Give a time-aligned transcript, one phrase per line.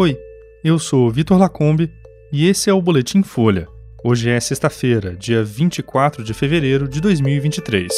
[0.00, 0.18] Oi,
[0.64, 1.92] eu sou Vitor Lacombe
[2.32, 3.68] e esse é o Boletim Folha.
[4.02, 7.92] Hoje é sexta-feira, dia 24 de fevereiro de 2023.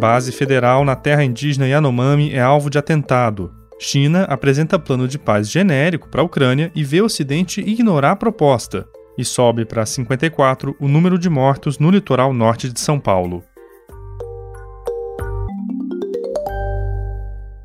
[0.00, 3.52] Base federal na terra indígena Yanomami é alvo de atentado.
[3.78, 8.16] China apresenta plano de paz genérico para a Ucrânia e vê o Ocidente ignorar a
[8.16, 8.84] proposta.
[9.16, 13.44] E sobe para 54 o número de mortos no litoral norte de São Paulo.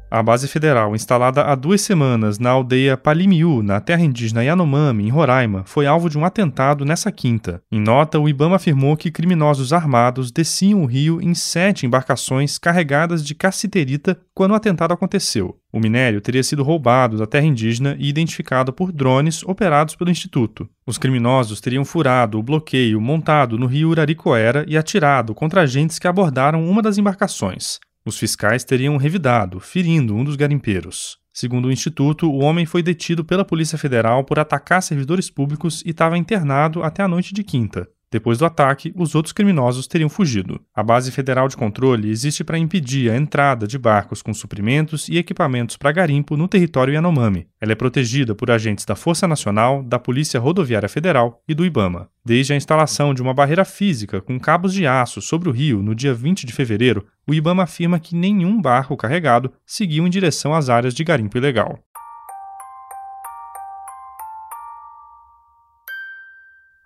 [0.09, 5.09] A base federal, instalada há duas semanas na aldeia Palimiu, na terra indígena Yanomami, em
[5.09, 7.61] Roraima, foi alvo de um atentado nessa quinta.
[7.71, 13.25] Em nota, o Ibama afirmou que criminosos armados desciam o rio em sete embarcações carregadas
[13.25, 15.57] de cassiterita quando o atentado aconteceu.
[15.73, 20.69] O minério teria sido roubado da terra indígena e identificado por drones operados pelo Instituto.
[20.85, 26.07] Os criminosos teriam furado o bloqueio montado no rio Uraricoera e atirado contra agentes que
[26.07, 27.79] abordaram uma das embarcações.
[28.07, 31.17] Os fiscais teriam revidado, ferindo um dos garimpeiros.
[31.33, 35.89] Segundo o Instituto, o homem foi detido pela Polícia Federal por atacar servidores públicos e
[35.89, 37.89] estava internado até a noite de quinta.
[38.15, 40.61] Depois do ataque, os outros criminosos teriam fugido.
[40.73, 45.17] A Base Federal de Controle existe para impedir a entrada de barcos com suprimentos e
[45.17, 47.45] equipamentos para garimpo no território Yanomami.
[47.59, 52.07] Ela é protegida por agentes da Força Nacional, da Polícia Rodoviária Federal e do IBAMA.
[52.23, 55.93] Desde a instalação de uma barreira física com cabos de aço sobre o rio no
[55.93, 60.69] dia 20 de fevereiro, o IBAMA afirma que nenhum barco carregado seguiu em direção às
[60.69, 61.83] áreas de garimpo ilegal.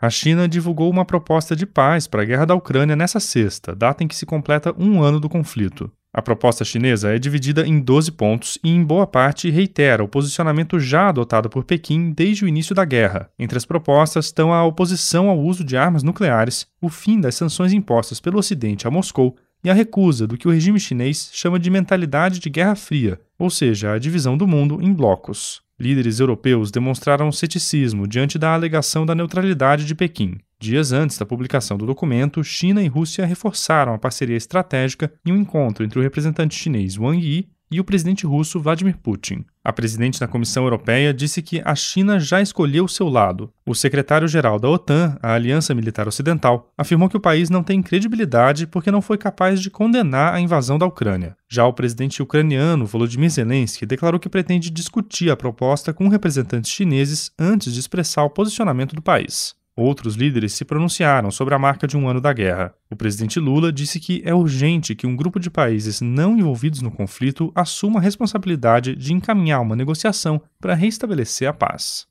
[0.02, 4.02] A China divulgou uma proposta de paz para a guerra da Ucrânia nessa sexta, data
[4.02, 5.92] em que se completa um ano do conflito.
[6.14, 10.80] A proposta chinesa é dividida em 12 pontos e, em boa parte, reitera o posicionamento
[10.80, 13.30] já adotado por Pequim desde o início da guerra.
[13.38, 17.74] Entre as propostas estão a oposição ao uso de armas nucleares, o fim das sanções
[17.74, 21.70] impostas pelo Ocidente a Moscou e a recusa do que o regime chinês chama de
[21.70, 25.62] mentalidade de Guerra Fria, ou seja, a divisão do mundo em blocos.
[25.80, 30.38] Líderes europeus demonstraram ceticismo diante da alegação da neutralidade de Pequim.
[30.60, 35.38] Dias antes da publicação do documento, China e Rússia reforçaram a parceria estratégica em um
[35.38, 39.46] encontro entre o representante chinês Wang Yi e o presidente russo Vladimir Putin.
[39.64, 43.52] A presidente da Comissão Europeia disse que a China já escolheu seu lado.
[43.66, 48.66] O secretário-geral da OTAN, a Aliança Militar Ocidental, afirmou que o país não tem credibilidade
[48.66, 51.36] porque não foi capaz de condenar a invasão da Ucrânia.
[51.48, 57.32] Já o presidente ucraniano Volodymyr Zelensky declarou que pretende discutir a proposta com representantes chineses
[57.38, 59.59] antes de expressar o posicionamento do país.
[59.82, 62.74] Outros líderes se pronunciaram sobre a marca de um ano da guerra.
[62.92, 66.92] O presidente Lula disse que é urgente que um grupo de países não envolvidos no
[66.92, 72.09] conflito assuma a responsabilidade de encaminhar uma negociação para restabelecer a paz.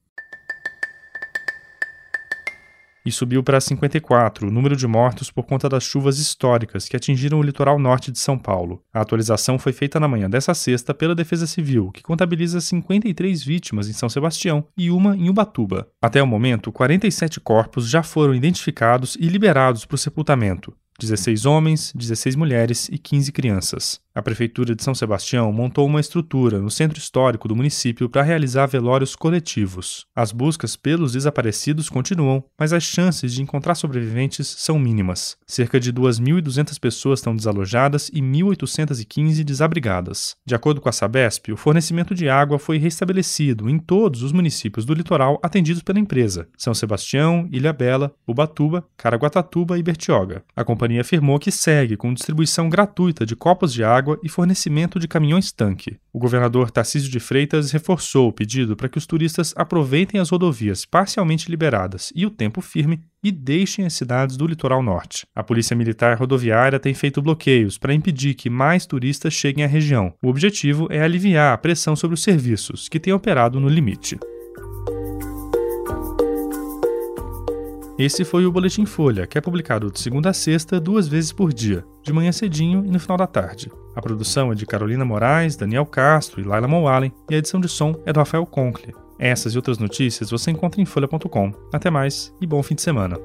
[3.09, 7.41] E subiu para 54 o número de mortos por conta das chuvas históricas que atingiram
[7.41, 8.83] o litoral norte de São Paulo.
[8.93, 13.89] A atualização foi feita na manhã dessa sexta pela Defesa Civil, que contabiliza 53 vítimas
[13.89, 15.89] em São Sebastião e uma em Ubatuba.
[16.01, 20.75] Até o momento, 47 corpos já foram identificados e liberados para o sepultamento.
[21.01, 24.01] 16 homens, 16 mulheres e 15 crianças.
[24.19, 28.67] A Prefeitura de São Sebastião montou uma estrutura no centro histórico do município para realizar
[28.67, 30.07] velórios coletivos.
[30.13, 35.37] As buscas pelos desaparecidos continuam, mas as chances de encontrar sobreviventes são mínimas.
[35.47, 40.35] Cerca de 2.200 pessoas estão desalojadas e 1.815 desabrigadas.
[40.45, 44.85] De acordo com a Sabesp, o fornecimento de água foi restabelecido em todos os municípios
[44.85, 50.43] do litoral atendidos pela empresa: São Sebastião, Ilha Bela, Ubatuba, Caraguatatuba e Bertioga.
[50.57, 50.65] A
[50.97, 55.99] afirmou que segue com distribuição gratuita de copos de água água e fornecimento de caminhões-tanque.
[56.13, 60.85] O governador Tarcísio de Freitas reforçou o pedido para que os turistas aproveitem as rodovias
[60.85, 65.27] parcialmente liberadas e o tempo firme e deixem as cidades do litoral norte.
[65.35, 70.15] A Polícia Militar Rodoviária tem feito bloqueios para impedir que mais turistas cheguem à região.
[70.23, 74.19] O objetivo é aliviar a pressão sobre os serviços, que têm operado no limite.
[77.99, 81.53] Esse foi o Boletim Folha, que é publicado de segunda a sexta, duas vezes por
[81.53, 83.73] dia, de manhã cedinho e no final da tarde.
[83.97, 87.69] A produção é de Carolina Moraes, Daniel Castro e Laila Moalen, e a edição de
[87.69, 88.95] som é do Rafael Conkle.
[89.19, 91.53] Essas e outras notícias você encontra em folha.com.
[91.73, 93.19] Até mais e bom fim de semana.